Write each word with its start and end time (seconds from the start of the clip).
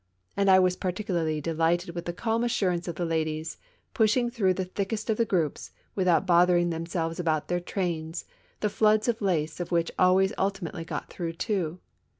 And 0.35 0.49
I 0.49 0.57
was 0.57 0.75
particularly 0.75 1.39
delighted 1.41 1.93
with 1.93 2.05
the 2.05 2.11
calm 2.11 2.43
assurance 2.43 2.87
of 2.87 2.95
the 2.95 3.05
ladies, 3.05 3.59
pushing 3.93 4.31
through 4.31 4.55
the 4.55 4.65
thickest 4.65 5.11
of 5.11 5.17
the 5.17 5.25
groups, 5.25 5.69
without 5.93 6.25
bothering 6.25 6.71
themselves 6.71 7.19
about 7.19 7.49
their 7.49 7.59
trains, 7.59 8.25
the 8.61 8.69
floods 8.71 9.07
of 9.07 9.21
lace 9.21 9.59
of 9.59 9.71
which 9.71 9.91
always 9.99 10.33
ultimately 10.39 10.85
got 10.85 11.11
through, 11.13 11.33
too. 11.33 11.81